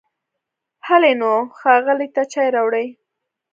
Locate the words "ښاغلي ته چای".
1.59-2.47